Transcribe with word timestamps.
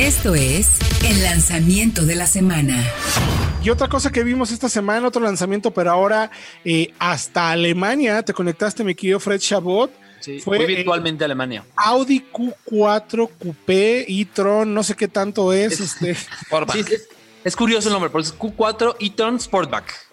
Esto 0.00 0.34
es 0.34 0.78
el 1.04 1.22
lanzamiento 1.22 2.06
de 2.06 2.16
la 2.16 2.26
semana. 2.26 2.82
Y 3.62 3.68
otra 3.68 3.86
cosa 3.86 4.10
que 4.10 4.24
vimos 4.24 4.50
esta 4.50 4.70
semana, 4.70 5.06
otro 5.06 5.20
lanzamiento, 5.20 5.72
pero 5.72 5.90
ahora 5.90 6.30
eh, 6.64 6.94
hasta 6.98 7.50
Alemania, 7.50 8.22
te 8.22 8.32
conectaste, 8.32 8.82
mi 8.82 8.94
querido 8.94 9.20
Fred 9.20 9.38
Chabot. 9.38 9.90
Sí, 10.20 10.40
fue, 10.40 10.64
virtualmente 10.64 11.22
Alemania. 11.22 11.66
Audi 11.76 12.24
Q4 12.32 13.28
Coupé 13.38 14.06
e-tron, 14.08 14.72
no 14.72 14.82
sé 14.82 14.94
qué 14.96 15.06
tanto 15.06 15.52
es. 15.52 15.74
Es, 15.74 15.80
este. 15.80 16.10
es, 16.78 17.08
es, 17.44 17.54
curioso 17.54 17.90
el 17.90 17.92
nombre, 17.92 18.08
porque 18.08 18.28
es 18.28 18.38
Q4 18.38 18.96
e-tron 19.00 19.38
Sportback. 19.38 20.09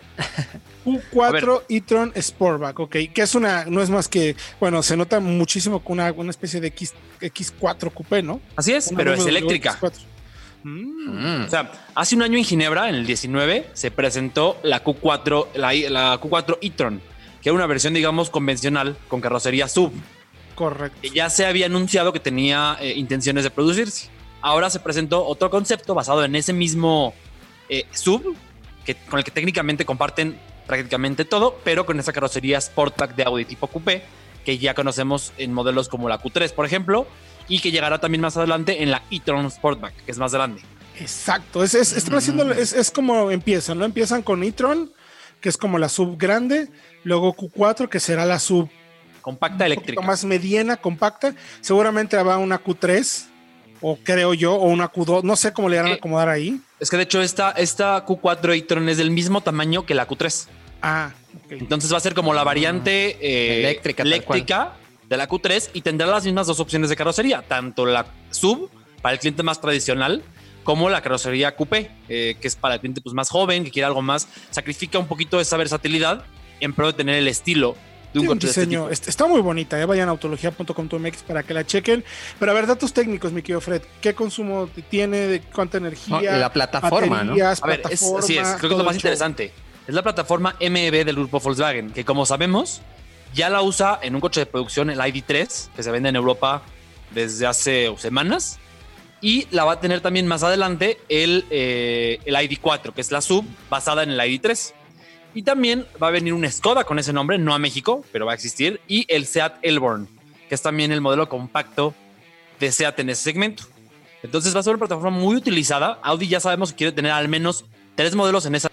Q4 0.86 1.64
e-tron 1.70 2.14
Sportback, 2.16 2.80
ok, 2.80 2.96
que 3.14 3.22
es 3.22 3.36
una, 3.36 3.66
no 3.66 3.82
es 3.82 3.90
más 3.90 4.08
que, 4.08 4.36
bueno, 4.60 4.82
se 4.84 4.98
nota 4.98 5.20
muchísimo 5.20 5.84
con 5.84 6.00
una, 6.00 6.12
una 6.12 6.30
especie 6.30 6.60
de 6.60 6.68
X, 6.68 6.94
X4 7.22 7.92
Coupé, 7.94 8.24
¿no? 8.24 8.42
Así 8.56 8.74
es, 8.74 8.88
Una 8.88 8.98
pero 8.98 9.14
es 9.14 9.26
eléctrica. 9.26 9.78
X4. 9.80 9.94
Mm. 10.64 11.46
O 11.46 11.50
sea, 11.50 11.72
hace 11.96 12.16
un 12.16 12.24
año 12.24 12.38
en 12.38 12.44
Ginebra, 12.44 12.90
en 12.90 12.96
el 12.96 13.06
19, 13.06 13.70
se 13.74 13.92
presentó 13.92 14.58
la 14.64 14.84
Q4, 14.84 15.48
la, 15.56 15.74
la 15.90 16.20
Q4 16.20 16.58
e-tron, 16.62 17.02
que 17.42 17.50
era 17.50 17.56
una 17.56 17.68
versión, 17.68 17.94
digamos, 17.94 18.30
convencional 18.30 18.98
con 19.08 19.22
carrocería 19.22 19.68
sub. 19.68 19.92
Correcto. 20.56 20.98
que 21.04 21.12
ya 21.12 21.30
se 21.30 21.46
había 21.46 21.68
anunciado 21.68 22.12
que 22.12 22.20
tenía 22.20 22.78
eh, 22.82 22.94
intenciones 22.96 23.44
de 23.44 23.52
producirse. 23.52 24.10
Ahora 24.42 24.72
se 24.72 24.80
presentó 24.80 25.24
otro 25.24 25.52
concepto 25.52 25.94
basado 25.94 26.26
en 26.26 26.36
ese 26.36 26.52
mismo 26.52 27.14
eh, 27.70 27.86
sub, 27.92 28.36
que, 28.88 28.96
con 28.96 29.20
el 29.20 29.26
que 29.26 29.32
técnicamente 29.32 29.86
comparten 29.86 30.40
prácticamente 30.66 31.26
todo, 31.26 31.60
pero 31.66 31.86
con 31.86 32.00
esa 32.00 32.14
carrocería 32.14 32.60
Sportback 32.60 33.16
de 33.16 33.24
Audi 33.24 33.44
tipo 33.44 33.68
coupé, 33.68 34.04
que 34.46 34.58
ya 34.58 34.74
conocemos 34.74 35.34
en 35.38 35.52
modelos 35.52 35.90
como 35.90 36.08
la 36.08 36.22
Q3, 36.22 36.54
por 36.54 36.66
ejemplo, 36.66 37.06
y 37.50 37.60
que 37.60 37.72
llegará 37.72 38.00
también 38.00 38.22
más 38.22 38.38
adelante 38.38 38.82
en 38.82 38.92
la 38.92 39.04
e-tron 39.12 39.52
Sportback, 39.52 39.94
que 40.06 40.12
es 40.12 40.18
más 40.18 40.34
grande. 40.34 40.62
Exacto, 41.00 41.64
es, 41.64 41.76
es, 41.76 41.92
están 41.92 42.16
haciendo, 42.16 42.50
es, 42.54 42.72
es 42.72 42.90
como 42.90 43.30
empiezan, 43.30 43.78
¿no? 43.78 43.84
Empiezan 43.84 44.24
con 44.24 44.42
e-tron, 44.42 44.92
que 45.42 45.50
es 45.50 45.58
como 45.58 45.78
la 45.78 45.90
sub 45.90 46.18
grande, 46.18 46.70
luego 47.04 47.36
Q4, 47.36 47.90
que 47.90 48.00
será 48.00 48.26
la 48.26 48.40
sub 48.40 48.70
Compacta 49.22 49.66
eléctrica. 49.66 50.02
más 50.02 50.24
mediana, 50.24 50.78
compacta. 50.78 51.36
Seguramente 51.60 52.16
habrá 52.16 52.38
una 52.38 52.64
Q3, 52.64 53.26
o 53.82 53.98
creo 53.98 54.34
yo, 54.34 54.54
o 54.56 54.68
una 54.68 54.92
Q2, 54.92 55.24
no 55.24 55.36
sé 55.36 55.54
cómo 55.54 55.70
le 55.70 55.78
van 55.78 55.88
a 55.88 55.90
Eh, 55.92 55.94
acomodar 55.94 56.30
ahí. 56.30 56.60
Es 56.80 56.90
que 56.90 56.98
de 56.98 57.04
hecho 57.04 57.22
esta, 57.22 57.52
esta 57.52 58.06
Q4 58.06 58.58
e-tron 58.58 58.90
es 58.90 58.98
del 58.98 59.12
mismo 59.12 59.42
tamaño 59.42 59.86
que 59.86 59.96
la 59.96 60.08
Q3. 60.08 60.48
Ah, 60.82 61.12
ok. 61.46 61.52
Entonces 61.54 61.92
va 61.92 61.98
a 61.98 62.02
ser 62.02 62.14
como 62.14 62.34
la 62.34 62.44
variante 62.44 63.18
eh, 63.22 63.60
Eléctrica, 63.60 64.04
eléctrica 64.04 64.74
de 65.08 65.18
la 65.18 65.28
Q3 65.28 65.72
y 65.74 65.82
tendrá 65.82 66.08
las 66.08 66.26
mismas 66.26 66.48
dos 66.48 66.60
opciones 66.60 66.90
de 66.90 66.96
carrocería, 66.96 67.42
tanto 67.42 67.86
la 67.86 68.06
sub 68.30 68.70
para 69.02 69.14
el 69.14 69.20
cliente 69.20 69.44
más 69.44 69.62
tradicional 69.62 70.24
como 70.64 70.90
la 70.90 71.02
carrocería 71.02 71.56
coupé, 71.56 71.92
eh, 72.10 72.36
que 72.42 72.48
es 72.50 72.58
para 72.58 72.74
el 72.74 72.82
cliente 72.82 73.00
pues, 73.00 73.14
más 73.14 73.30
joven, 73.30 73.64
que 73.64 73.72
quiere 73.72 73.86
algo 73.86 74.02
más, 74.02 74.28
sacrifica 74.52 75.00
un 75.00 75.08
poquito 75.08 75.40
esa 75.40 75.56
versatilidad 75.56 76.26
en 76.60 76.74
pro 76.74 76.88
de 76.88 76.94
tener 76.94 77.16
el 77.16 77.30
estilo 77.30 77.78
de 78.22 78.28
un 78.28 78.28
Tiene 78.28 78.34
un 78.34 78.38
coche 78.38 78.48
de 78.48 78.50
este 78.52 78.62
diseño, 78.62 78.80
tipo. 78.82 78.92
est- 78.94 79.08
está 79.08 79.28
muy 79.28 79.42
bonita, 79.42 79.80
eh, 79.82 79.86
vayan 79.86 80.08
a 80.10 80.12
autología.com.mx 80.12 81.24
para 81.24 81.44
que 81.44 81.54
la 81.54 81.66
chequen. 81.66 82.04
Pero 82.40 82.52
a 82.52 82.56
ver, 82.56 82.68
datos 82.68 82.94
técnicos, 82.94 83.32
mi 83.32 83.42
querido 83.42 83.62
Fred. 83.62 83.82
¿Qué 84.02 84.14
consumo 84.14 84.70
tiene? 84.90 85.18
¿De 85.28 85.42
cuánta 85.42 85.78
energía? 85.78 86.16
No, 86.32 86.38
la 86.38 86.52
plataforma, 86.54 87.24
¿no? 87.24 87.34
A 87.34 87.68
ver, 87.68 87.82
es, 87.90 88.04
así 88.04 88.38
es, 88.38 88.48
creo 88.58 88.70
que 88.70 88.76
es 88.76 88.78
lo 88.78 88.84
más 88.84 88.96
interesante. 88.96 89.52
Es 89.88 89.94
la 89.96 90.04
plataforma 90.04 90.56
MEB 90.60 91.06
del 91.06 91.16
grupo 91.16 91.40
Volkswagen, 91.40 91.92
que 91.92 92.04
como 92.04 92.26
sabemos, 92.26 92.82
ya 93.34 93.50
la 93.50 93.62
usa 93.62 94.00
en 94.02 94.16
un 94.16 94.22
coche 94.22 94.42
de 94.42 94.46
producción, 94.46 94.90
el 94.90 95.00
ID3, 95.00 95.70
que 95.76 95.84
se 95.84 95.92
vende 95.92 96.10
en 96.10 96.16
Europa 96.16 96.62
desde 97.12 97.46
hace 97.48 97.94
semanas. 97.98 98.60
Y 99.20 99.48
la 99.50 99.64
va 99.66 99.74
a 99.74 99.80
tener 99.80 100.02
también 100.02 100.28
más 100.28 100.44
adelante 100.44 101.00
el, 101.10 101.46
eh, 101.50 102.20
el 102.26 102.36
ID4, 102.36 102.94
que 102.94 103.02
es 103.02 103.12
la 103.12 103.22
sub 103.22 103.44
basada 103.70 104.04
en 104.04 104.12
el 104.12 104.20
ID3. 104.20 104.74
Y 105.38 105.44
también 105.44 105.86
va 106.02 106.08
a 106.08 106.10
venir 106.10 106.34
un 106.34 106.52
Skoda 106.52 106.84
con 106.84 106.98
ese 106.98 107.14
nombre, 107.14 107.38
no 107.38 107.54
a 107.54 107.60
México, 107.60 108.04
pero 108.12 108.26
va 108.26 108.32
a 108.32 108.34
existir. 108.34 108.82
Y 108.88 109.06
el 109.08 109.28
Seat 109.28 109.60
Elborn, 109.62 110.10
que 110.50 110.56
es 110.56 110.64
también 110.64 110.92
el 110.92 111.00
modelo 111.00 111.30
compacto 111.30 111.94
de 112.60 112.72
Seat 112.72 113.00
en 113.02 113.12
ese 113.12 113.22
segmento. 113.22 113.66
Entonces 114.24 114.56
va 114.56 114.62
a 114.62 114.64
ser 114.64 114.74
una 114.74 114.80
plataforma 114.80 115.16
muy 115.16 115.36
utilizada. 115.36 116.00
Audi 116.02 116.28
ya 116.28 116.40
sabemos 116.40 116.72
que 116.72 116.78
quiere 116.78 116.92
tener 116.92 117.12
al 117.12 117.28
menos 117.28 117.66
tres 117.94 118.16
modelos 118.16 118.48
en 118.48 118.56
esa. 118.56 118.72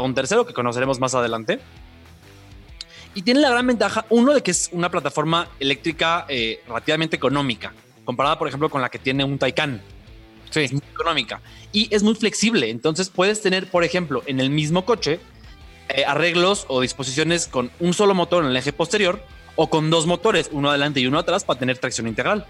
Un 0.00 0.14
tercero 0.14 0.46
que 0.46 0.54
conoceremos 0.54 0.98
más 0.98 1.14
adelante. 1.14 1.60
Y 3.14 3.20
tiene 3.20 3.40
la 3.40 3.50
gran 3.50 3.66
ventaja, 3.66 4.06
uno, 4.08 4.32
de 4.32 4.42
que 4.42 4.50
es 4.50 4.70
una 4.72 4.90
plataforma 4.90 5.50
eléctrica 5.60 6.24
eh, 6.26 6.62
relativamente 6.66 7.16
económica, 7.16 7.74
comparada, 8.06 8.38
por 8.38 8.48
ejemplo, 8.48 8.70
con 8.70 8.80
la 8.80 8.88
que 8.88 8.98
tiene 8.98 9.24
un 9.24 9.36
Taycan. 9.36 9.82
Sí. 10.50 10.60
Es 10.60 10.72
muy 10.72 10.82
económica. 10.92 11.40
Y 11.72 11.94
es 11.94 12.02
muy 12.02 12.14
flexible. 12.14 12.70
Entonces 12.70 13.08
puedes 13.08 13.40
tener, 13.40 13.70
por 13.70 13.84
ejemplo, 13.84 14.22
en 14.26 14.40
el 14.40 14.50
mismo 14.50 14.84
coche, 14.84 15.20
eh, 15.88 16.04
arreglos 16.06 16.66
o 16.68 16.80
disposiciones 16.80 17.46
con 17.46 17.70
un 17.80 17.94
solo 17.94 18.14
motor 18.14 18.44
en 18.44 18.50
el 18.50 18.56
eje 18.56 18.72
posterior 18.72 19.22
o 19.56 19.68
con 19.68 19.90
dos 19.90 20.06
motores, 20.06 20.48
uno 20.52 20.70
adelante 20.70 21.00
y 21.00 21.06
uno 21.06 21.18
atrás, 21.18 21.44
para 21.44 21.58
tener 21.58 21.78
tracción 21.78 22.06
integral. 22.06 22.46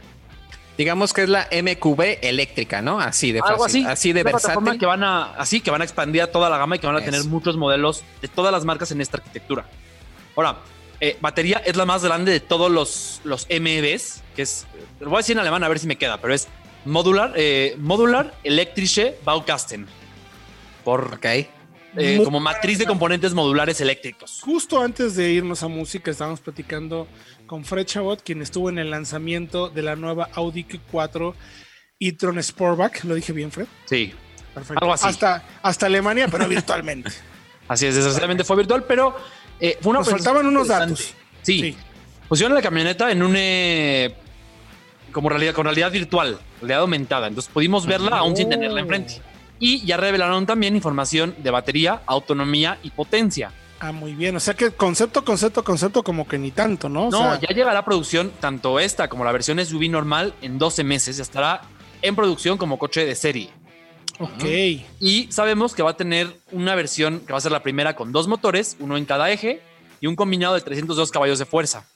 Digamos 0.76 1.12
que 1.12 1.22
es 1.22 1.28
la 1.28 1.48
MQB 1.50 2.18
eléctrica, 2.22 2.80
¿no? 2.80 3.00
Así 3.00 3.32
de 3.32 3.40
fácil. 3.40 3.52
Algo 3.52 3.64
así. 3.64 3.84
Así 3.84 4.12
de 4.12 4.22
versátil. 4.22 4.78
que 4.78 4.86
van 4.86 5.04
a, 5.04 5.32
así 5.32 5.60
que 5.60 5.70
van 5.70 5.82
a 5.82 5.84
expandir 5.84 6.22
a 6.22 6.28
toda 6.28 6.48
la 6.48 6.56
gama 6.56 6.76
y 6.76 6.78
que 6.78 6.86
van 6.86 6.96
a 6.96 7.04
tener 7.04 7.24
muchos 7.24 7.56
modelos 7.56 8.02
de 8.22 8.28
todas 8.28 8.52
las 8.52 8.64
marcas 8.64 8.90
en 8.90 9.00
esta 9.00 9.18
arquitectura. 9.18 9.66
Ahora, 10.36 10.58
eh, 11.00 11.16
batería 11.20 11.62
es 11.64 11.76
la 11.76 11.86
más 11.86 12.04
grande 12.04 12.32
de 12.32 12.40
todos 12.40 12.70
los, 12.70 13.20
los 13.24 13.46
que 13.46 13.56
es, 14.36 14.66
lo 15.00 15.08
voy 15.08 15.16
a 15.16 15.18
decir 15.18 15.34
en 15.34 15.40
alemán 15.40 15.64
a 15.64 15.68
ver 15.68 15.78
si 15.78 15.86
me 15.86 15.96
queda, 15.96 16.18
pero 16.18 16.34
es 16.34 16.46
Modular, 16.84 17.32
eh, 17.36 17.76
Modular 17.78 18.34
Elektrische 18.42 19.18
Baukasten. 19.24 19.86
Por, 20.84 21.14
Ok. 21.14 21.24
eh, 21.26 22.20
como 22.24 22.40
matriz 22.40 22.78
de 22.78 22.86
componentes 22.86 23.34
modulares 23.34 23.80
eléctricos. 23.80 24.40
Justo 24.42 24.80
antes 24.80 25.16
de 25.16 25.30
irnos 25.32 25.62
a 25.62 25.68
música, 25.68 26.10
estábamos 26.10 26.40
platicando 26.40 27.06
con 27.46 27.64
Fred 27.64 27.84
Chabot, 27.86 28.22
quien 28.22 28.42
estuvo 28.42 28.70
en 28.70 28.78
el 28.78 28.90
lanzamiento 28.90 29.68
de 29.68 29.82
la 29.82 29.96
nueva 29.96 30.28
Audi 30.34 30.64
Q4 30.64 31.34
e-tron 31.98 32.42
Sportback. 32.42 33.04
¿Lo 33.04 33.14
dije 33.14 33.32
bien, 33.32 33.50
Fred? 33.50 33.66
Sí, 33.86 34.12
Perfecto. 34.54 34.82
Algo 34.82 34.94
así. 34.94 35.06
Hasta, 35.06 35.44
hasta 35.62 35.86
Alemania, 35.86 36.28
pero 36.28 36.48
virtualmente. 36.48 37.10
así 37.68 37.86
es. 37.86 37.94
Desgraciadamente 37.94 38.44
fue 38.44 38.56
virtual, 38.56 38.84
pero 38.84 39.16
eh, 39.60 39.78
fue 39.80 39.90
una 39.90 40.00
Nos 40.00 40.08
presentación 40.08 40.34
faltaban 40.34 40.46
unos 40.46 40.68
datos. 40.68 41.14
Sí. 41.42 41.60
Sí. 41.60 41.76
Pusieron 42.28 42.54
la 42.54 42.62
camioneta 42.62 43.10
en 43.10 43.22
un 43.22 43.34
eh, 43.36 44.14
como 45.12 45.28
realidad, 45.28 45.54
con 45.54 45.64
realidad 45.64 45.90
virtual, 45.90 46.38
realidad 46.60 46.80
aumentada. 46.80 47.26
Entonces 47.26 47.50
pudimos 47.52 47.86
verla 47.86 48.18
aún 48.18 48.36
sin 48.36 48.48
tenerla 48.48 48.80
enfrente. 48.80 49.20
Y 49.58 49.84
ya 49.84 49.96
revelaron 49.98 50.46
también 50.46 50.74
información 50.74 51.34
de 51.38 51.50
batería, 51.50 52.00
autonomía 52.06 52.78
y 52.82 52.90
potencia. 52.90 53.52
Ah, 53.78 53.92
muy 53.92 54.12
bien. 54.14 54.36
O 54.36 54.40
sea 54.40 54.54
que 54.54 54.70
concepto, 54.72 55.24
concepto, 55.24 55.64
concepto, 55.64 56.02
como 56.02 56.26
que 56.28 56.38
ni 56.38 56.50
tanto, 56.50 56.88
¿no? 56.88 57.08
O 57.08 57.10
No, 57.10 57.18
sea, 57.18 57.40
ya 57.40 57.48
llegará 57.54 57.78
a 57.78 57.84
producción 57.84 58.30
tanto 58.40 58.78
esta 58.80 59.08
como 59.08 59.24
la 59.24 59.32
versión 59.32 59.58
SUV 59.64 59.88
normal 59.90 60.34
en 60.42 60.58
12 60.58 60.84
meses. 60.84 61.16
Ya 61.16 61.22
estará 61.22 61.62
en 62.02 62.14
producción 62.16 62.58
como 62.58 62.78
coche 62.78 63.04
de 63.06 63.14
serie. 63.14 63.50
ok. 64.18 64.44
Y 65.00 65.28
sabemos 65.30 65.74
que 65.74 65.82
va 65.82 65.90
a 65.90 65.96
tener 65.96 66.34
una 66.52 66.74
versión 66.74 67.20
que 67.20 67.32
va 67.32 67.38
a 67.38 67.42
ser 67.42 67.52
la 67.52 67.62
primera 67.62 67.96
con 67.96 68.12
dos 68.12 68.28
motores, 68.28 68.76
uno 68.80 68.96
en 68.98 69.04
cada 69.06 69.30
eje 69.30 69.62
y 70.00 70.06
un 70.06 70.16
combinado 70.16 70.54
de 70.54 70.60
302 70.62 71.10
caballos 71.10 71.38
de 71.38 71.44
fuerza, 71.46 71.86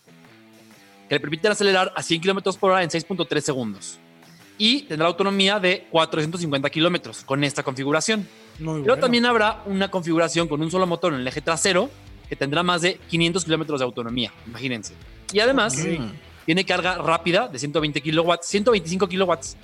que 1.09 1.15
le 1.15 1.21
permiten 1.21 1.53
acelerar 1.53 1.93
a 1.97 2.03
100 2.03 2.21
kilómetros 2.21 2.57
por 2.57 2.71
hora 2.73 2.83
en 2.83 2.91
6.3 2.91 3.41
segundos. 3.41 3.99
Y 4.57 4.83
tendrá 4.83 5.09
autonomía 5.09 5.59
de 5.59 5.87
450 5.91 6.71
kilómetros 6.71 7.25
con 7.25 7.43
esta 7.43 7.63
configuración. 7.63 8.21
Muy 8.61 8.83
Pero 8.83 8.95
bueno. 8.95 8.97
también 9.01 9.27
habrá 9.27 9.63
una 9.67 9.91
configuración 9.91 10.47
con 10.47 10.63
un 10.63 10.71
solo 10.71 10.87
motor 10.87 11.13
en 11.13 11.21
el 11.21 11.27
eje 11.29 11.41
trasero 11.41 11.91
que 12.29 12.37
tendrá 12.37 12.63
más 12.63 12.81
de 12.83 12.95
500 13.11 13.45
kilómetros 13.45 13.81
de 13.81 13.85
autonomía, 13.85 14.33
imagínense. 14.47 14.95
Y 15.33 15.41
además 15.41 15.77
Ok. 15.79 16.01
tiene 16.47 16.65
carga 16.65 16.97
rápida 16.99 17.49
de 17.49 17.59
120 17.59 18.01
kilowatts, 18.01 18.47
125 18.47 19.09
kilowatts, 19.09 19.57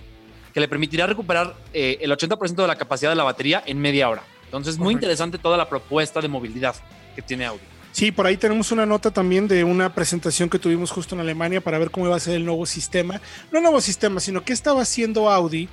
que 0.52 0.58
le 0.60 0.66
permitirá 0.66 1.06
recuperar 1.06 1.54
eh, 1.72 1.98
el 2.00 2.10
80% 2.10 2.56
de 2.56 2.66
la 2.66 2.74
capacidad 2.76 3.10
de 3.10 3.16
la 3.16 3.22
batería 3.22 3.62
en 3.64 3.78
media 3.78 4.08
hora. 4.10 4.24
Entonces, 4.46 4.76
muy 4.78 4.92
interesante 4.92 5.38
toda 5.38 5.56
la 5.56 5.68
propuesta 5.68 6.20
de 6.20 6.26
movilidad 6.26 6.74
que 7.14 7.22
tiene 7.22 7.46
Audi. 7.46 7.60
Sí, 7.92 8.12
por 8.12 8.26
ahí 8.26 8.36
tenemos 8.36 8.70
una 8.70 8.86
nota 8.86 9.10
también 9.10 9.48
de 9.48 9.64
una 9.64 9.92
presentación 9.92 10.48
que 10.48 10.60
tuvimos 10.60 10.90
justo 10.90 11.14
en 11.14 11.20
Alemania 11.20 11.60
para 11.60 11.78
ver 11.78 11.90
cómo 11.90 12.06
iba 12.06 12.16
a 12.16 12.20
ser 12.20 12.36
el 12.36 12.44
nuevo 12.44 12.64
sistema. 12.64 13.20
No 13.50 13.58
el 13.58 13.64
nuevo 13.64 13.80
sistema, 13.80 14.20
sino 14.20 14.44
qué 14.44 14.52
estaba 14.52 14.82
haciendo 14.82 15.28
Audi 15.28 15.68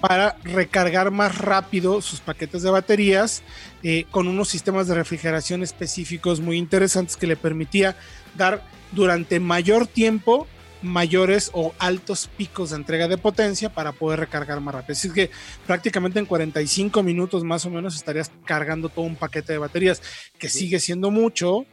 para 0.00 0.36
recargar 0.44 1.10
más 1.10 1.38
rápido 1.38 2.02
sus 2.02 2.20
paquetes 2.20 2.62
de 2.62 2.70
baterías 2.70 3.42
eh, 3.82 4.04
con 4.10 4.28
unos 4.28 4.48
sistemas 4.48 4.86
de 4.86 4.94
refrigeración 4.94 5.62
específicos 5.62 6.40
muy 6.40 6.58
interesantes 6.58 7.16
que 7.16 7.26
le 7.26 7.36
permitía 7.36 7.96
dar 8.36 8.62
durante 8.92 9.40
mayor 9.40 9.86
tiempo 9.86 10.46
mayores 10.82 11.50
o 11.54 11.72
altos 11.78 12.28
picos 12.36 12.70
de 12.70 12.76
entrega 12.76 13.08
de 13.08 13.18
potencia 13.18 13.72
para 13.72 13.92
poder 13.92 14.20
recargar 14.20 14.60
más 14.60 14.74
rápido. 14.74 14.92
Así 14.92 15.10
que 15.10 15.30
prácticamente 15.66 16.18
en 16.18 16.26
45 16.26 17.02
minutos 17.02 17.44
más 17.44 17.64
o 17.66 17.70
menos 17.70 17.94
estarías 17.96 18.30
cargando 18.44 18.88
todo 18.88 19.04
un 19.04 19.16
paquete 19.16 19.52
de 19.52 19.58
baterías, 19.58 20.02
que 20.38 20.48
sigue 20.48 20.80
siendo 20.80 21.10
mucho, 21.10 21.66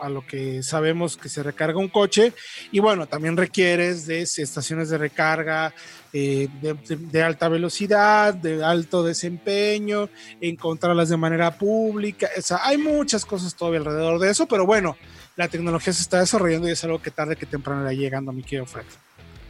a 0.00 0.08
lo 0.08 0.26
que 0.26 0.62
sabemos 0.62 1.16
que 1.16 1.28
se 1.28 1.42
recarga 1.42 1.78
un 1.78 1.88
coche. 1.88 2.32
Y 2.72 2.80
bueno, 2.80 3.06
también 3.06 3.36
requieres 3.36 4.06
de 4.06 4.22
estaciones 4.22 4.90
de 4.90 4.98
recarga 4.98 5.72
eh, 6.12 6.48
de, 6.60 7.22
alta 7.22 7.48
velocidad, 7.48 8.34
de 8.34 8.64
alto 8.64 9.02
desempeño, 9.02 10.08
encontrarlas 10.40 11.08
de 11.08 11.16
manera 11.16 11.56
pública. 11.56 12.28
O 12.36 12.42
sea, 12.42 12.60
hay 12.64 12.78
muchas 12.78 13.24
cosas 13.24 13.54
todavía 13.54 13.80
alrededor 13.80 14.18
de 14.18 14.30
eso, 14.30 14.46
pero 14.46 14.66
bueno, 14.66 14.96
la 15.40 15.48
tecnología 15.48 15.92
se 15.92 16.02
está 16.02 16.20
desarrollando 16.20 16.68
y 16.68 16.72
es 16.72 16.84
algo 16.84 17.00
que 17.00 17.10
tarde 17.10 17.34
que 17.34 17.46
temprano 17.46 17.82
irá 17.82 17.92
llegando, 17.92 18.30
mi 18.30 18.42
querido 18.42 18.66
Fred. 18.66 18.84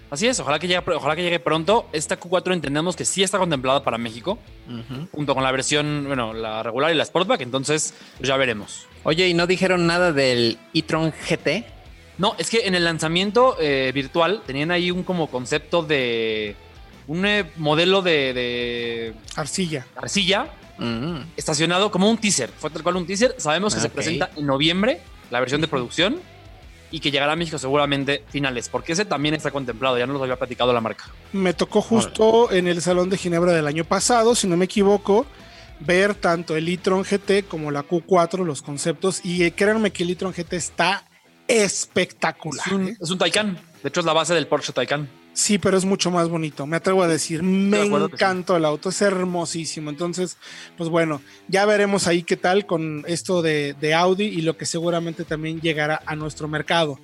Así 0.09 0.27
es, 0.27 0.39
ojalá 0.41 0.59
que, 0.59 0.67
llegue, 0.67 0.83
ojalá 0.95 1.17
que 1.17 1.23
llegue 1.23 1.39
pronto. 1.41 1.89
Esta 1.93 2.19
Q4 2.19 2.53
entendemos 2.53 2.97
que 2.97 3.05
sí 3.05 3.23
está 3.23 3.39
contemplada 3.39 3.83
para 3.83 3.99
México, 3.99 4.39
junto 5.13 5.35
con 5.35 5.43
la 5.43 5.53
versión, 5.53 6.05
bueno, 6.07 6.33
la 6.33 6.63
regular 6.63 6.93
y 6.93 6.97
la 6.97 7.05
Sportback, 7.05 7.41
entonces 7.41 7.95
pues 8.19 8.29
ya 8.29 8.37
veremos. 8.37 8.87
Oye, 9.03 9.29
¿y 9.29 9.35
no 9.35 9.47
dijeron 9.47 9.87
nada 9.87 10.13
del 10.13 10.59
e-tron 10.75 11.13
GT? 11.13 11.65
No, 12.19 12.35
es 12.39 12.51
que 12.51 12.67
en 12.67 12.75
el 12.75 12.85
lanzamiento 12.85 13.57
eh, 13.61 13.91
virtual 13.95 14.43
tenían 14.47 14.71
ahí 14.71 14.91
un 14.91 15.05
como 15.05 15.29
concepto 15.29 15.83
de 15.83 16.55
un 17.07 17.25
eh, 17.27 17.51
modelo 17.57 18.03
de, 18.03 19.15
arcilla. 19.37 19.87
Arcilla 19.97 20.53
estacionado 21.37 21.91
como 21.91 22.09
un 22.09 22.17
teaser. 22.17 22.51
Fue 22.51 22.71
tal 22.71 22.83
cual 22.83 22.97
un 22.97 23.07
teaser. 23.07 23.35
Sabemos 23.39 23.75
que 23.75 23.81
se 23.81 23.91
presenta 23.91 24.31
en 24.37 24.47
noviembre 24.47 25.01
la 25.31 25.41
versión 25.41 25.61
de 25.61 25.69
producción 25.69 26.21
y 26.91 27.01
que 27.01 27.11
llegará 27.11 27.33
a 27.33 27.37
México 27.37 27.59
seguramente 27.59 28.25
finales, 28.29 28.69
porque 28.69 28.93
ese 28.93 29.05
también 29.05 29.35
está 29.35 29.51
contemplado, 29.51 29.99
ya 29.99 30.07
no 30.07 30.15
lo 30.15 30.23
había 30.23 30.37
platicado 30.37 30.73
la 30.73 30.81
marca. 30.81 31.05
Me 31.33 31.55
tocó 31.55 31.81
justo 31.81 32.51
en 32.53 32.67
el 32.67 32.83
Salón 32.83 33.09
de 33.11 33.17
Ginebra 33.17 33.53
del 33.53 33.67
año 33.67 33.85
pasado, 33.85 34.35
si 34.35 34.49
no 34.49 34.57
me 34.57 34.65
equivoco, 34.65 35.27
ver 35.79 36.15
tanto 36.15 36.57
el 36.57 36.69
e-tron 36.69 37.05
GT 37.05 37.47
como 37.49 37.71
la 37.71 37.87
Q4, 37.87 38.45
los 38.45 38.63
conceptos, 38.63 39.21
y 39.25 39.49
créanme 39.53 39.93
que 39.93 40.03
el 40.03 40.11
e-tron 40.11 40.33
GT 40.33 40.55
está 40.55 41.05
espectacular. 41.47 42.67
Es 42.67 42.73
un, 42.73 42.89
¿eh? 42.89 42.97
es 43.01 43.11
un 43.11 43.19
Taycan, 43.19 43.55
de 43.83 43.89
hecho 43.89 44.01
es 44.01 44.07
la 44.07 44.13
base 44.13 44.35
del 44.35 44.47
Porsche 44.47 44.73
Taycan. 44.73 45.20
Sí, 45.33 45.59
pero 45.59 45.79
es 45.79 45.85
mucho 45.85 46.11
más 46.11 46.29
bonito. 46.29 46.67
Me 46.67 46.77
atrevo 46.77 47.03
a 47.03 47.09
decir, 47.09 47.43
me 47.43 47.85
encanta 47.85 48.57
el 48.57 48.65
auto, 48.65 48.89
es 48.89 49.01
hermosísimo. 49.01 49.89
Entonces, 49.89 50.37
pues 50.77 50.91
bueno, 50.91 51.23
ya 51.49 51.65
veremos 51.67 52.07
ahí 52.07 52.23
qué 52.23 52.37
tal 52.37 52.67
con 52.67 53.05
esto 53.07 53.41
de, 53.41 53.75
de, 53.75 53.95
Audi 53.95 54.25
y 54.25 54.43
lo 54.43 54.57
que 54.57 54.67
seguramente 54.67 55.25
también 55.25 55.61
llegará 55.61 56.03
a 56.05 56.17
nuestro 56.17 56.49
mercado. 56.49 56.99